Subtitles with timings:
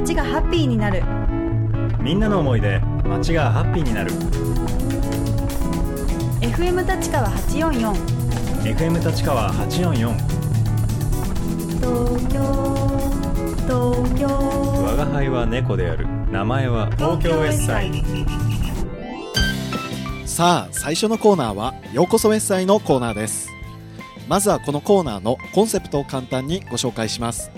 [0.00, 1.02] 街がハッピーになる。
[2.00, 4.10] みんなの思いで街がハッピーになる。
[6.40, 7.92] FM 立川844
[8.62, 10.14] FM 立川844
[11.76, 12.40] 東京
[13.68, 14.26] 東京。
[14.26, 16.06] 我が輩は猫である。
[16.30, 17.92] 名前は東京 S サイ
[20.24, 23.50] さあ最初のコーナーはようこそエッサイのコーナーです。
[24.30, 27.50] まずはこのコーナーのコンセプトを簡単にご紹介します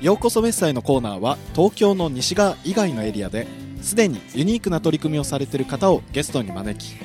[0.00, 3.48] ようこそエッサイのコーナーは東京の西側以外のエリアで
[3.82, 6.96] すでにユニークな取り組みをされている方をゲストに招き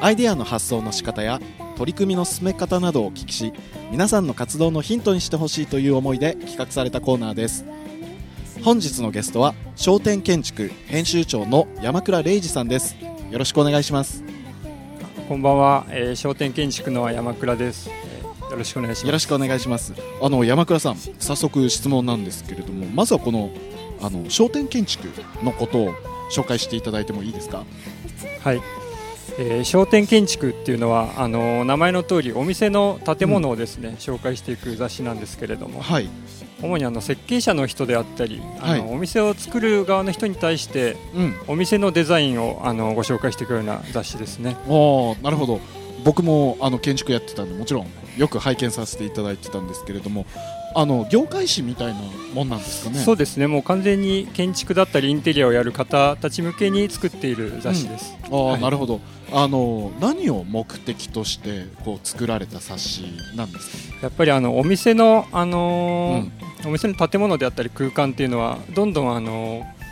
[0.00, 1.38] アイデアの発想の仕方や
[1.76, 3.52] 取り組みの進め方などをお聞きし
[3.90, 7.64] 皆さんの活動のヒントにしてほしいという思いで企画されたコーナーです。
[8.62, 12.96] 本日のゲストは商店建築編集長の山倉礼二さんです。
[13.30, 14.24] よろしくお願いします。
[15.28, 17.88] こんばんは、えー、商店建築の山倉です、
[18.54, 19.06] よろしくお願いします。
[19.06, 19.92] よろしくお願いします。
[20.22, 23.50] あの山倉さん早速質問なんですけれどもまずはこの
[24.00, 25.08] あの商店建築
[25.42, 25.94] のことを
[26.30, 27.64] 紹介していただいてもいいですか？
[28.42, 28.60] はい、
[29.38, 36.08] えー商店建築っていうのはあのー名前の通りお店の建物をですね、紹介していく雑誌なんですけれどもはい。
[36.62, 38.94] 主にあの設計者の人であったりあの、はい。
[38.94, 41.34] お店を作る側の人に対してうん。
[41.48, 44.56] お店のデザインをあのご紹介していくような雑誌ですね。
[44.68, 45.60] おーなるほど
[46.04, 50.26] 僕もあの建築やってたんでもちろんよく拝見させていただいてたんですけれども
[50.76, 52.00] あの業界誌みたいな
[52.34, 52.98] もんなんですかね？
[52.98, 53.46] そうですね。
[53.46, 58.60] もう完全に建築だったりインテリアをやる方たち向けに作っている雑誌です、あー、はい。
[58.60, 59.00] なるほど。
[59.32, 63.02] あの何を目的としてこう作られた冊子
[63.36, 63.98] なんですか？
[64.02, 66.30] やっぱりあのお店の、あのー
[66.66, 69.83] お店の建物であったり空間っていうのはどんどん、あのー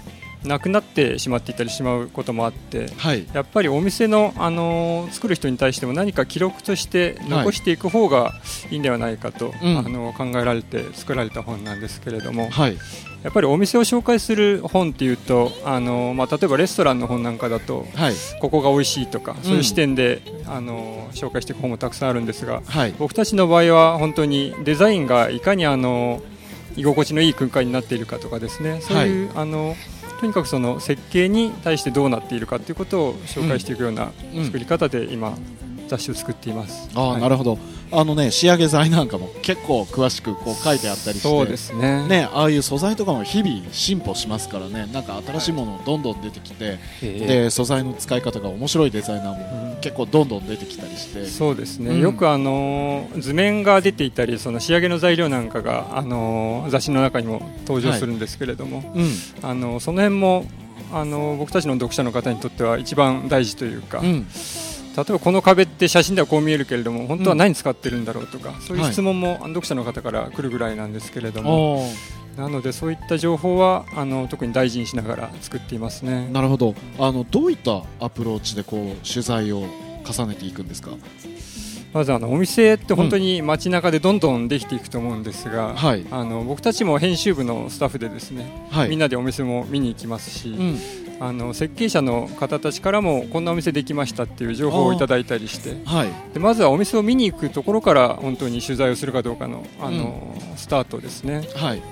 [0.44, 3.26] なくなってしまっていったりしまうこともあってはい。
[3.32, 8.32] やっぱりお店の、あのー作る人に対しても何か記録として残していく方が
[8.70, 9.78] いいんではないかと、うん。
[9.78, 12.78] あの考えられて作られた本なんですけれどもはい。
[13.22, 18.14] やっぱりお店を紹介する本っていうと、あのーまあ、例えばレストランの本なんかだとはい。
[18.40, 22.94] ここが美味しいとかそういう視点で、あのー紹介していく本もたくさんあるんですがはい。
[22.98, 26.22] 僕たちの場合は本当にデザインがいかにあの
[26.74, 29.76] 居心地のいい空間になっているかとかですねそういう、あの
[30.22, 34.44] とにかくその設計に対してどうなっているかということを紹介していくようなうん。
[34.44, 35.36] 作り方で今、
[35.88, 36.88] 雑誌を作っています。
[36.94, 37.20] ああ、はい。
[37.20, 37.58] なるほど。
[37.94, 42.08] あのね仕上げ材なんかも結構詳しくこう書いてあったりしてそうですね。
[42.08, 44.88] ねああいう素材とかも日々進歩しますからね。
[44.92, 47.26] なんか新しいものどんどん出てきて、ええ。
[47.26, 49.72] で素材の使い方が面白いデザイナーもうん。
[49.82, 52.00] 結構どんどん出てきたりして、そうですね、うん。
[52.00, 59.10] よくあの図面が出ていたりその仕上げの材料なんかがあの雑誌の中にも登場するんですけれども、うん。
[59.42, 60.46] あのその辺も
[60.92, 64.26] あの僕たちの読者の方にとっては一番大事というか、うん
[64.94, 71.88] 例えばこの壁って写真ではこう見えるけれども本当は何使ってるんだろうとか、そういう質問も読者の方から来るぐらいなんですけれども、
[72.36, 76.28] なのでそういった情報はあの特に大事にしながら作っていますね。
[76.30, 76.74] なるほど。
[76.98, 79.64] あのどういったアプローチでこう取材を
[80.04, 80.90] 重ねていくんですか？
[81.94, 86.06] まずあのお店って本当に街中でどんどんできていくと思うんですが、はい。
[86.10, 88.88] あの僕たちも編集部のスタッフでですね、はい。
[88.88, 90.78] みんなでお店も見に行きますし、うん
[91.22, 95.76] あの設計者の方たちからもこんなお店できましたっていう情報をいただいたりして。
[95.84, 96.08] はい。
[96.34, 101.46] でまずはお店を見に行くところから本当に取材をするかどうかのあの、スタートですね。
[101.54, 101.82] はい。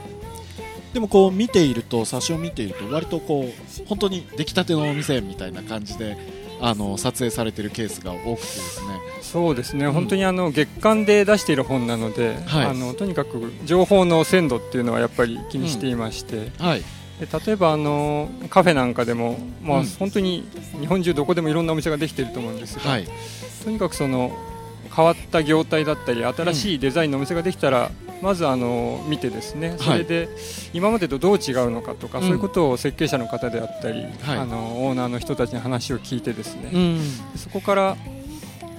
[0.92, 6.19] でもこう見ていると冊子を見ていると割とこう本当に出来たてのお店みたいな感じで
[6.60, 9.00] あの撮影されているケースが多くてですね。
[9.22, 9.92] そうですね、ん。
[9.92, 12.66] 本当にあの月間で出している本なので、はい。
[12.66, 16.82] あのとにかく情報の鮮度っていうのはやっぱり気にしていまして、はい
[17.20, 19.86] で例えばあのカフェなんかでも、まあうん。
[19.86, 20.48] 本当に
[20.81, 23.06] 日本中どこでもいろんなお店ができていると思うんですが、はい。
[23.62, 24.32] とにかくその
[24.94, 27.91] 変わった業態だったり新しいデザインのお店ができたら、
[28.22, 29.76] まずあの見てですね。
[29.78, 30.28] それで
[30.72, 32.25] 今までとどう違うのかとか、うん。
[32.25, 34.38] そういうことを設計者の方であったり、はい。
[34.38, 37.00] あのオーナーの人たちに話を聞いてですね、うん。
[37.37, 37.96] そこから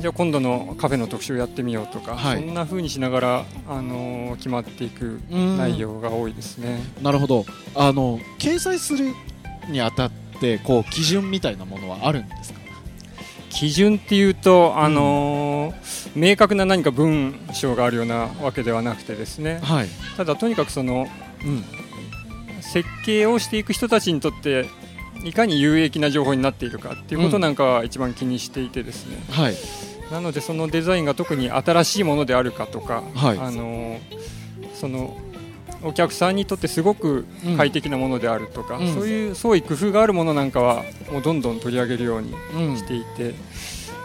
[0.02, 2.38] じゃあ今度のカフェの特集をやってみようとか、はい。
[2.38, 5.58] そんな風にしながら、あのー決まっていくうん。
[5.58, 6.80] 内容が多いですね。
[7.02, 7.46] なるほど。
[7.76, 9.14] あの掲載する
[9.70, 12.60] にあたってこう基準みたいなものはあるんですか？
[13.50, 19.60] 基準っていうと、あのー明確な何か文章があるようなわけではなくてですね。
[19.62, 19.88] はい、
[20.18, 21.08] ただとにかくその
[21.44, 21.64] うん、
[22.62, 24.66] 設計をしていく人たちにとって
[25.24, 29.56] いかに有益な情報になっているかっていうことなんかは一番気にしていてですね、はい
[30.12, 33.38] なのでそのデザインが特に新しいものであるかとか、はい。
[33.40, 34.00] あの
[34.74, 35.18] その
[35.84, 37.26] お客さんにとってすごく
[37.58, 38.94] 快適なものであるとか、うん。
[38.94, 42.78] そういう創意工夫があるものなんかはもうどんどん取り上げるようにうん。
[42.78, 43.34] していて、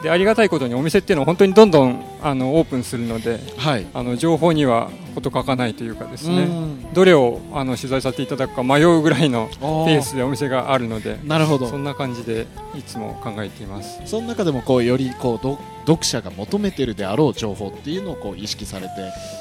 [0.02, 3.86] でありがたいことにお店っていうのは本当にどんどんあのオープンするのではい。
[3.94, 6.92] あの情報には事欠かないというかですね、うん。
[6.92, 11.66] どれをあの取材させていただくか迷うぐらいのペースでお店があるのでなるほど。
[11.66, 12.46] そんな感じで
[12.76, 14.00] いつも考えています。
[14.04, 18.92] その中でもこうよりこうど読者が求めてるであろう情報っていうのをこう意識されて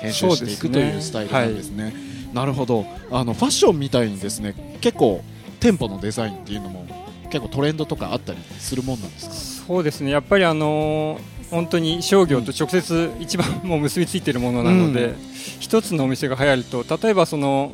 [0.02, 1.94] 編集していくというスタイルなんですね。
[2.34, 2.86] なるほど。
[3.12, 5.22] あのファッションみたいにですね結構
[5.60, 6.86] 店舗のデザインっていうのも
[7.35, 9.67] 結構トレンドとかあったりするもんなんですか？
[9.67, 10.11] そうですね。
[10.11, 15.15] やっぱりあのー本当に商業と直接一番もう結びついているものなので、うん。
[15.59, 17.73] 一つのお店が流行ると例えばその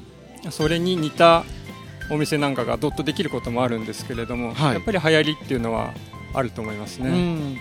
[0.50, 1.46] それに似た
[2.10, 4.74] お店なんかがどっとできることもあるんですけれども、はい。
[4.74, 5.94] やっぱり流行りっていうのは
[6.34, 7.10] あると思いますね。
[7.10, 7.58] うん。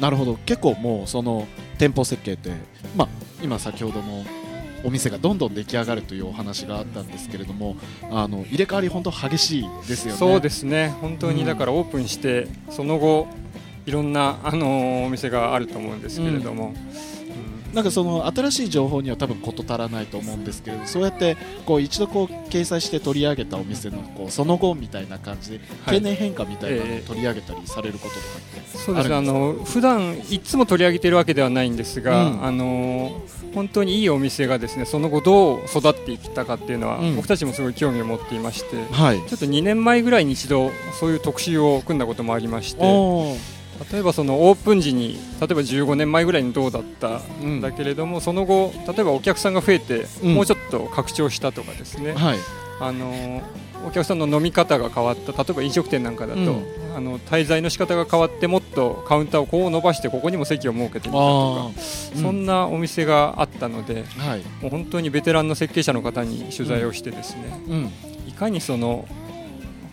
[0.00, 0.36] なるほど。
[0.46, 1.48] 結構もうその
[1.78, 2.52] 店舗設計って、
[2.96, 3.08] まあ、
[3.42, 4.24] 今先ほども
[4.84, 7.76] お店がどんどん出来上がるというお話があったんですけれども
[8.10, 10.18] あの入れ替わり本当激しいですよね。
[10.18, 10.94] そうですね。
[11.00, 11.36] 本当うん。
[11.36, 13.26] にだからオープンして、その後
[13.86, 17.17] いろんな、あのーお店があると思うんですけれども、うん
[17.78, 25.98] なんかその新しい情報には多分事足らないと思うんですけれどそうやってこう一度こう掲載して取り上げたお店のこうその後みたいな感じではい。
[25.98, 29.14] 経年変化みたいなのをええ取り上げたりされることとかってそうですね。
[29.14, 32.44] あの普段いつも取り上げているわけではないんですが、うん。
[32.44, 33.22] あの
[33.54, 37.14] 本当にいいお店がですねその後どう育っていったかっていうのは、うん。
[37.16, 39.18] 僕たちもすごい興味を持っていましてはい。
[39.28, 42.82] ちょっと2年前ぐらいに一度そういう特集を組んだこともありまして
[43.92, 47.58] 例えばそのオープン時に例えば15年前ぐらいにどうだったうん。
[47.58, 50.34] んだけれども、その後例えばお客さんが増えて、うん。
[50.34, 52.38] もうちょっと拡張したとかですね、はい。
[52.80, 53.42] あの
[53.86, 56.64] お客さんの飲み方が変わった例えば飲食店なんかだと、うん。
[56.96, 64.40] あの滞在の仕方が変わってもっとカウンターをこう伸ばしてここにも席を設けてみたとか、あそんなお店があったのではい。
[64.60, 67.92] もう本当にベテランの設計者の方に取材をしてですね、うん。
[68.26, 69.06] いかにその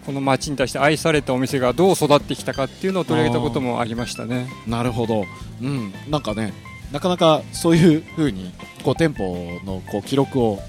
[0.05, 4.47] この街に対して愛されたお店がどう育ってきたかっていうのを取り上げたこともありましたね。
[4.67, 5.25] なるほど、
[5.61, 6.53] うん、なんかね
[6.91, 8.53] なかなかそういうふうに
[8.83, 10.59] こう店舗のこう記録を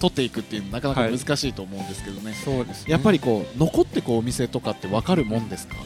[0.00, 2.92] 取っていくっていうのなかなか難しいと思うんですけどね、そうですね。
[2.92, 5.76] やっぱりこう残ってこうお店とかって分かるもんですか？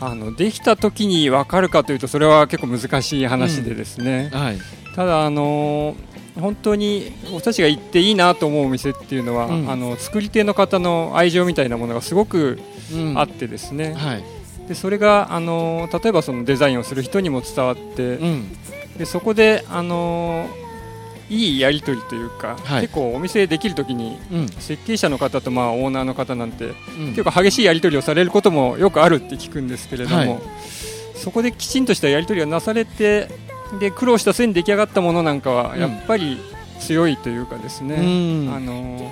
[0.00, 4.58] あのできた時に分かるかというとそれは結構難しい話でですね、はい
[4.94, 5.96] ただあの
[6.40, 9.70] 本当に僕たちが行っていいなと思うお店っていうのは、うん。
[9.70, 12.60] あの作り手の方の愛情みたいなものがすごく
[12.92, 13.18] うん。
[13.18, 14.24] あってですね、はい。
[14.68, 18.56] でそれがあの例えばそのデザインをする人にも伝わって、うん。
[18.96, 20.48] でそこであの
[21.30, 22.82] いいやり取りというか、はい。
[22.82, 24.48] 結構お店できる時にうん。
[24.48, 26.74] 設計者の方とまあオーナーの方なんてうん。
[27.14, 30.38] 結構激しいやり取りをされることもよくあるって聞くんですけれども、はい。
[31.14, 33.28] そこできちんとしたやり取りがなされて
[33.78, 35.80] で苦労した末に出来上がったものなんかはうん。
[35.80, 36.38] やっぱり
[36.80, 38.54] 強いというかですね、うん。
[38.54, 39.10] あの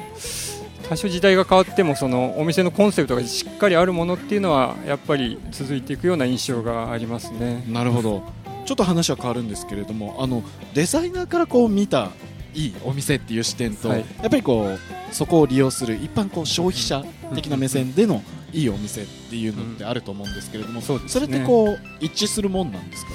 [0.88, 7.64] 多少時代が変わってもそのお店のコンセプトがしっかりあるものっていうのはやっぱり続いていくような印象がありますね。
[7.69, 8.23] なるほど。
[8.64, 10.43] ちょっと話は変わるんですけれどもあの
[10.75, 12.11] デザイナーからこう見た
[12.55, 13.99] いいお店っていう視点と、はい。
[13.99, 17.05] やっぱりこうそこを利用する一般こう消費者
[17.35, 18.23] 的な目線での
[18.53, 21.26] いいお店っていうのってあると思うんですけれども、そうですね。
[21.26, 23.11] れってこう一致するもんなんですか？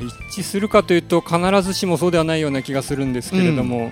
[0.00, 3.90] 一致するかというと必ずしもそうではないような気がするんですけれども、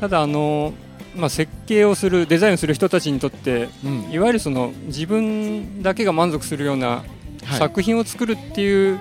[0.00, 0.72] ただあの、
[1.16, 4.10] まあ、設計をするデザインをする人たちにとってうん。
[4.10, 7.04] いわゆるその自分だけが満足するような
[7.44, 7.58] はい。
[7.58, 9.00] 作品を作るっていう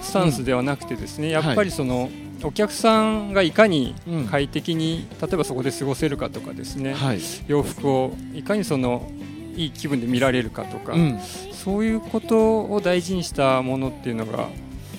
[0.00, 2.10] スタンスではなくてですね、やっぱりその
[2.42, 4.26] お客さんがいかにうん。
[4.26, 7.20] 快適に例えばそこで過ごせるかとかですね、はい。
[7.48, 9.10] 洋服をいかにその
[9.56, 11.20] いい気分で見られるかとか、うん。
[11.52, 14.48] そういうことを大事にしたものっていうのが、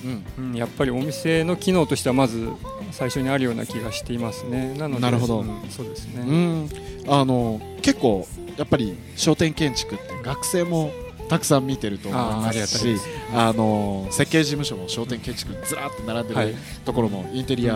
[0.04, 2.50] うんうん、やっぱりお店の機能としてはまず
[2.92, 4.74] 最初にあるような気がしていますね。
[4.78, 6.24] なのでなるほどうんそうですね。
[6.26, 6.70] うん
[7.08, 10.92] あの結構やっぱり商店建築って学生も
[11.30, 12.78] たくさん見てると思いあーあます。
[12.78, 12.98] し
[13.34, 16.56] あの設計事務所も商店建築ずらーって並んでる、はい。
[16.86, 17.74] ところもインテリア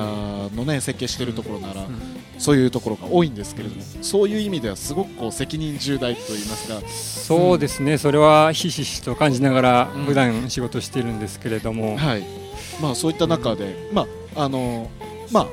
[0.56, 2.18] のね設計してるところなら、うん。
[2.38, 10.06] そういうところが多いんですけれどもそういう意味ではすごくこう責任重大と言いますかそうですね、それはひしひしと感じながらうん。
[10.06, 12.24] 普段仕事しているんですけれども、はい。
[12.82, 14.90] まあ、そういった中で、まああの
[15.32, 15.48] まあ、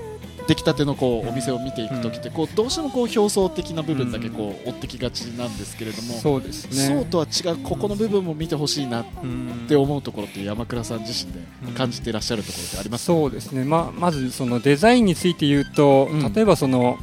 [0.47, 6.95] 出来たてのこうお店を見ていくときって、こうどうしてもこう表層的な部分だけこう追ってきがちなんですけれども、そうですね。
[6.97, 9.65] そうとは違うここの部分も見てほしいなっうん。
[9.69, 11.41] て思うところって山倉さん自身で
[11.77, 16.33] 感じていらっしゃるところってありますか、そうですね、まあ、まずそのデザインについて言うと、うん。
[16.33, 16.99] 例えばその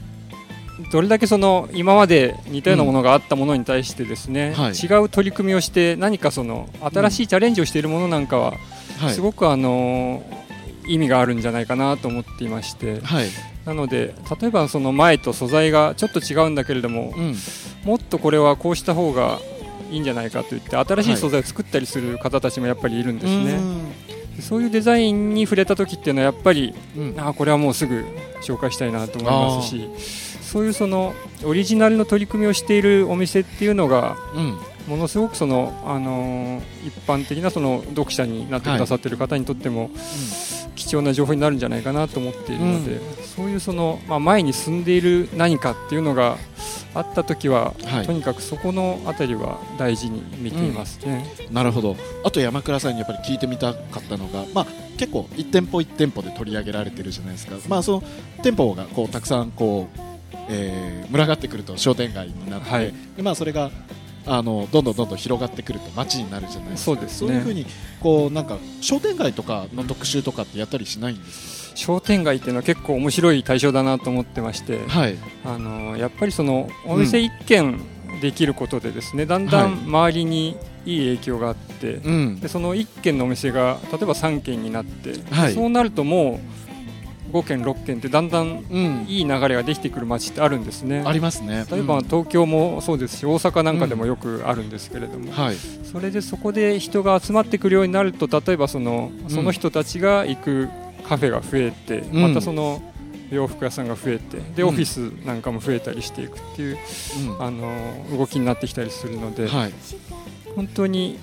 [0.92, 4.72] どれだけその今まで似たようなものがあったものに対してですね、はい。
[4.74, 8.54] 違う取り組みをして何かその新しいチャレンジをしているものなんかは、
[9.00, 9.14] はい。
[9.14, 10.24] すごくあの
[10.86, 13.02] 意味があるんじゃないかなと思っていまして。
[13.02, 13.30] はい。
[13.66, 17.36] なので例えばその前と素材がちょっと違うんだけれども、うん。
[17.84, 19.40] もっとこれはこうした方が
[19.92, 23.60] いいんじゃないかといって新しい素材を作ったりする方たちもやっぱりいるんですね。
[24.40, 27.14] そういうデザインに触れた時っていうのはやっぱりうん。
[27.18, 28.06] あーこれはもうすぐ
[28.42, 29.90] 紹介したいなと思いますし
[30.42, 34.58] そういうそのオリジナルの取り組みをしているお店っていうのがうん。
[34.88, 39.92] ものすごくその、あのー一般的なその読者になってくださっている方にとっても、
[40.82, 46.38] 貴重な情報になるんじゃないかなと思っているので、そういうその、まあ、前に進んでいる何かっていうのが
[46.96, 48.06] あった時は、はい。
[48.08, 51.32] とにかくそこのあたりは大事に見ていますね。
[51.52, 51.96] なるほど。
[52.24, 58.04] あと山倉さんにやっぱり聞いてみたかったのが、まあ、結構1店舗1店舗で取り上げられてるじゃないですか、まあ、その
[58.42, 60.00] 店舗がこうたくさんこう、
[60.50, 62.94] えー群がってくると商店街になって、はい。
[63.16, 63.70] でまあ、それが
[64.26, 66.86] あのどんどんどんどん広がってくると街になるじゃないですか。
[66.86, 67.28] そうですね。
[67.30, 67.66] そういうふうに
[68.00, 75.18] こうなんか商店街とかの特集とかってやったりしないんです商店街っていうのは結構面白い対象だなと思ってまして、かはい。
[75.46, 77.82] あのやっぱりそのお店一軒
[78.22, 82.40] できることでですね、だんだん周りにいい影響があって、うん。
[82.40, 85.54] でその1軒のお店が例えば3軒になって、はい。
[85.54, 86.61] そうなるともう
[87.32, 89.06] 5軒6軒ってだんだんうん。
[89.08, 91.04] いい流れができてくる街ってあるんですね。
[91.06, 91.66] ありますね。
[91.72, 92.04] 例えばうん。
[92.04, 95.56] 東京もそうですし大阪なんかでもよくあるんですけれども、はい。
[95.56, 100.70] それでそこで人が集まってくるようになると例えばそのその人たちが行く
[101.08, 102.22] カフェが増えて、うん。
[102.22, 102.82] またその
[103.32, 104.70] 洋服屋さんが増えてでうん。
[104.70, 106.78] オフィスなんかも増えたりしていくっていう、
[107.30, 107.44] うん。
[107.44, 109.74] あの動きになってきたりするので、はい。
[110.56, 111.18] 本当に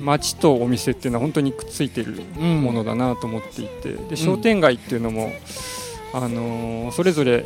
[0.00, 5.32] 街とお店っていうのは本当にくっついてるうんものだなと思っていてで商店街っていうのも、
[6.12, 7.44] あのーそれぞれ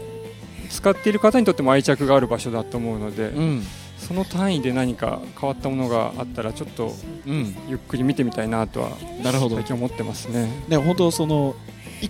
[0.71, 3.63] 使っている方にとっても愛着がある場所だと思うので、うん。
[3.99, 6.95] その単位で何か変わったものがあったらちょっと
[7.27, 7.55] うん。
[7.69, 8.91] ゆっくり見てみたいなとは
[9.23, 9.57] なるほど。
[9.57, 10.49] 最近思ってますね。
[10.69, 11.55] ね、本当その
[12.01, 12.09] い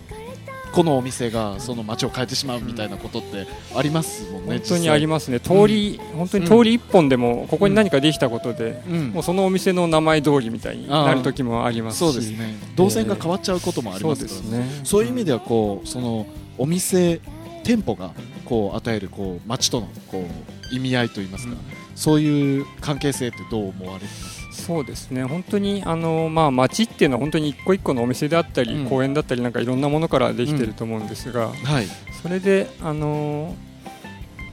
[0.73, 3.47] このお店がその街を変えてしまうみたいなことって
[3.77, 4.59] ありますもんね。
[4.59, 5.41] 本当にありまますね。
[5.41, 8.89] 通り、本当に通り一本でもここに何かできたことで、す。
[8.89, 9.09] うん。
[9.11, 11.99] もうそのお店の名前通りみたいになる時もありますし。
[11.99, 12.55] そうですね。
[12.77, 14.81] 動線が変わっちゃうこともありそうますからですね。
[14.85, 17.21] そういう意味ではこうそのお店
[17.65, 18.13] 店舗が
[18.45, 20.25] こう与えるこう街とのこ
[20.73, 21.57] う意味合いといいますか、
[21.97, 24.40] そういう関係性ってどう思われます？
[24.71, 31.87] そうですね本当にあの、まあ、街っていうのは本当に一個一個のお店であったり、うん公園だったりなんかいろんなものからできてると思うんですが、はい。
[32.23, 33.55] それであの、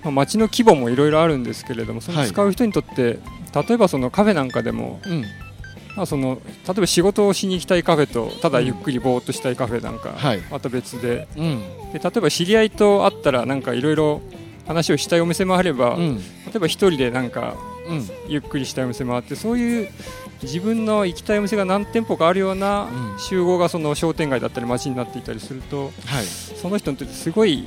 [0.04, 3.20] まあ、街の規模もいろいろあるんですけれどもそのはい使う人にとって、
[3.54, 5.24] 例えばそのカフェなんかでも、うん。
[5.96, 10.42] まあ、その例えば仕事をしに行きたいカフェとただゆっくりぼーっとしたいカフェなんか、はい。
[10.52, 11.60] また別でうん。
[11.94, 14.22] で例えば知り合いと会ったらなんかいろいろ
[14.68, 16.18] 話をしたいお店もあれば、うん。
[16.18, 16.24] 例
[16.56, 17.56] えば一人でなんか
[17.88, 18.10] うん。
[18.28, 19.90] ゆっくりしたいお店もあってそういう
[20.44, 26.26] 自分の行きたいお店が何店舗かあるようなうん集合がその商店街だったり街になっていたりするとはい。
[26.26, 27.64] その人にとってすごい、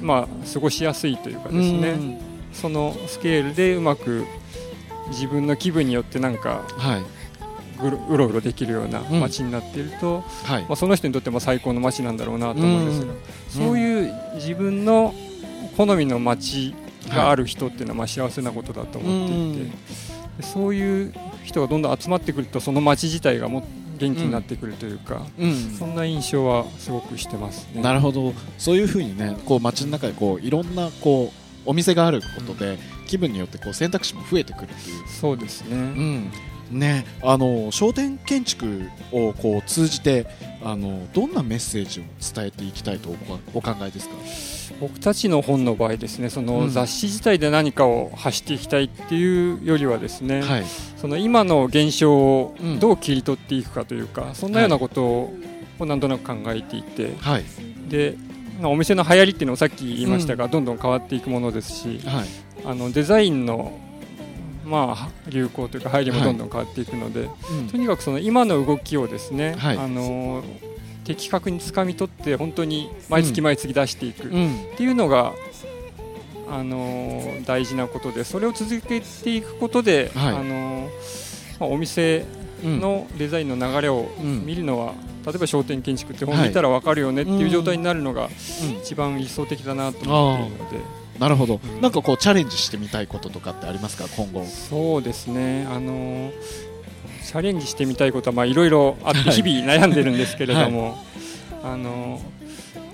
[0.00, 2.20] まあ、過ごしやすいというかですね
[2.52, 4.24] そのスケールでうまく
[5.08, 7.02] 自分の気分によってなんかはい。
[7.80, 10.72] うろうろできるようなうん街になっていると、はいま。
[10.72, 13.18] あ、その人にとっても最高の街なんだろうなと思うんですが、うん
[13.68, 15.14] そういう自分の
[15.76, 16.74] 好みの街
[17.08, 19.70] がある人っていうのはまあ幸せなことだと思っていて、
[20.38, 23.66] でそういう人がどんどん集まってくるとその街自体がも
[23.98, 25.54] 元気になってくるというか、うん。
[25.54, 27.82] そんな印象はすごくしてますね。
[27.82, 28.32] なるほど。
[28.56, 36.32] そういうふうにねこう街の中でこういろんなこうお店があることで、気分によってこう選択肢も増えてくるっていう、そうですね、うん
[36.70, 40.26] ね、あの商店建築をこう通じて
[40.62, 42.02] あのどんなメッセージを
[42.34, 43.14] 伝えていきたいと
[43.54, 44.14] お考えですか、
[44.80, 46.70] 僕たちの本の場合ですねそのうん。
[46.70, 50.64] 雑誌自体で何かを発していきたいっていうよりはですね、はい。
[50.96, 52.78] その今の現象をうん。
[52.78, 55.34] どう切り取っていくかというか、そんなようなことを
[55.80, 57.44] なんとなく考えていて、はい。
[57.88, 58.16] で
[58.60, 62.26] まあお店の流行りっていうのもさっき言いましたが、どんどん変わっていくものですしはい。
[62.64, 63.78] あのデザインの、
[64.68, 67.68] まあ、流行というか入りもどんどん変わっていくので、うん。
[67.68, 69.78] とにかくその今の動きをですね、はい。
[69.78, 70.42] あの
[71.04, 74.66] 的確につかみ取って本当に毎月毎月出していくっうん。
[74.76, 75.32] ていうのが、
[76.50, 80.36] あの大事なことでそれを続けていくことで、はい。
[80.36, 80.88] あの
[81.60, 82.26] まあお店
[82.64, 82.80] うん。
[82.80, 84.44] のデザインの流れをうん。
[84.44, 84.92] 見るのは、
[85.24, 88.78] 例えば商店建築って本見たら分かるよねっていう状態になるのがうん。
[88.82, 90.78] 一番理想的だなと思っているので、
[91.18, 94.04] なるほど、うんなんかこうチャレンジしてみたいこととかってありますか？
[94.16, 94.44] 今後。
[94.44, 95.66] そうですね。
[95.70, 96.30] あの
[97.24, 99.32] チャレンジしてみたいことはまあいろいろあってはい。
[99.32, 100.96] 日々悩んでるんですけれども、
[101.62, 102.20] あの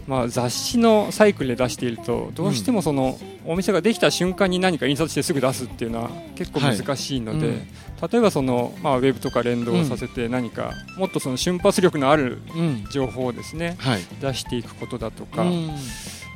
[0.06, 7.66] まあ、雑誌のサイクルで出しているとどうしてもその、お店ができた瞬間に何か印刷してすぐ出すっていうのは結構難しいので、はいうん。
[8.10, 12.84] 例えばその、まあ、ウェブとか連動させて何かもっとその瞬発力のあるうん。
[12.90, 14.00] 情報をですねはい。
[14.20, 15.70] 出していくことだとか、うん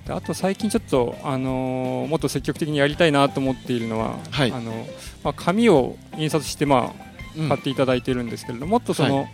[0.09, 4.53] であと最近ちょっと、あのーもっと積極的にやりたいなと思っているのは、はい。
[4.53, 4.73] あの
[5.23, 7.49] まあ、紙を印刷して、まあ、うん。
[7.49, 9.29] 買っていただいているんですけれども、もっとその、は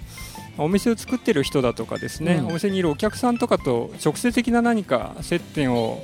[0.59, 2.47] お店を作ってる人だとかですね、うん。
[2.49, 6.03] お店にいるお客さんとかと直接的な何か接点を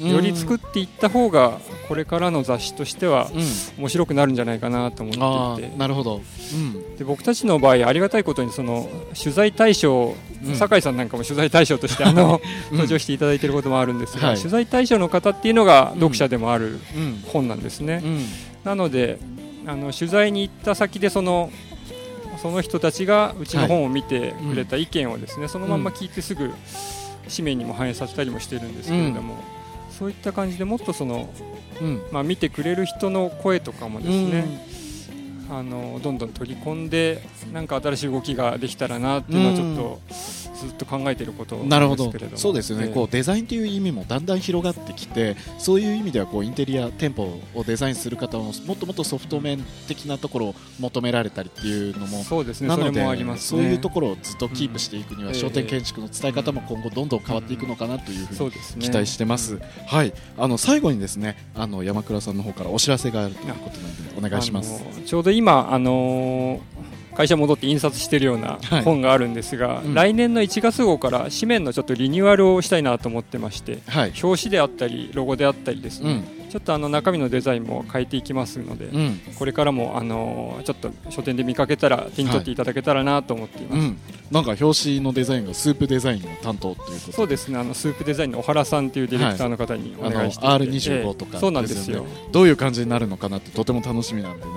[0.00, 1.58] より作っていった方が
[1.88, 3.44] これからの雑誌としてはうん、うん
[3.78, 6.20] 面白くなるんじゃないかなとあ思っていてーなるほど、
[6.54, 6.96] うん。
[6.96, 8.88] で僕たちの場合ありがたいことにその
[9.20, 10.54] 取材対象、うん。
[10.54, 14.36] 酒井さんなんかも取材対象としてあの、うん 登場していただいていることもあるんですが、はい。
[14.36, 17.22] 取材対象の方っていうのが読者でもあるうん。
[17.26, 18.26] 本なんですね、うん。
[18.64, 19.18] なので
[19.66, 21.50] あの取材に行った先でその
[22.40, 26.52] その人たちがうちの本を見てくれた意見をですね、そのまんま聞いてすぐ
[27.34, 29.36] 紙面にも反映させたりもしてるんですけれども、
[29.94, 31.32] そういった感じでもっとその、
[31.80, 32.02] うん。
[32.10, 34.44] まあ、見てくれる人の声とかもですね、
[35.50, 37.22] あのどんどん取り込んで
[37.52, 40.00] なんか新しい動きができたらなっていうのはちょっと
[40.66, 42.04] ずっと考えていることなるほど。
[42.04, 42.38] ですけれども。
[42.38, 42.94] そうですよね、ええ。
[42.94, 52.70] こうデザインという意味もだんだん広がってきてそういう意味ではこうインテリア店舗をデザインする方ももっともっとソフト面的なところを求められたりっていうのもそうですね。
[52.70, 55.34] それなのでもありますそうねいうところをずっとキープしていくには、うん。
[55.34, 59.58] 商店建築の伝え方も今後どんどん変わっていくのかなというふうに期待してます。
[59.86, 64.82] はい、あの最後にですね、あの山倉さんの方からお知らせがあるということなのでお願いします。
[65.04, 68.82] ちょうど今、あのー会社戻って印刷してるようなはい。
[68.82, 69.94] 本があるんですが、うん。
[69.94, 83.98] 来年の1月号から紙面のちょっとリニューアルをしたいなと思ってましてはい、表紙であったりロゴであったりですね、うん、ちょっとあの中身のデザインも変えていきますので、うん、これからも、あのーちょっと書店で見かけたら手に取っていただけたらなと思っています、うん、
[84.34, 87.12] なんか表紙のデザインがスープデザインの担当ということで。
[87.12, 91.40] そうですねあのスープデザインの小原さんというディレクターの方にお願いしていて、R25 とかええ。
[91.40, 93.72] そうなんですよどういう感じになるのかなってとて。
[93.74, 94.50] も楽しみなんでね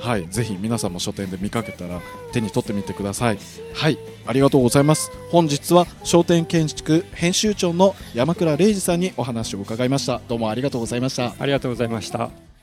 [0.00, 0.26] はい。
[0.28, 2.00] ぜひ皆さんも書店で見かけたら
[2.32, 3.38] 手に取ってみてください。
[3.72, 3.98] はい。
[4.26, 5.10] ありがとうございます。
[5.30, 10.20] 本日は商店建築編集長の山倉礼二さんにお話を伺いました。
[10.28, 11.34] どうもありがとうございました。
[11.38, 12.53] ありがとうございました